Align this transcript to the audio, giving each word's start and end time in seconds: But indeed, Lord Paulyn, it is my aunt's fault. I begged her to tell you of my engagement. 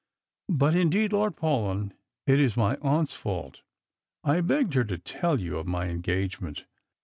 But 0.49 0.75
indeed, 0.75 1.13
Lord 1.13 1.35
Paulyn, 1.35 1.93
it 2.25 2.39
is 2.39 2.57
my 2.57 2.75
aunt's 2.77 3.13
fault. 3.13 3.61
I 4.23 4.41
begged 4.41 4.73
her 4.73 4.83
to 4.83 4.97
tell 4.97 5.39
you 5.39 5.59
of 5.59 5.67
my 5.67 5.89
engagement. 5.89 6.65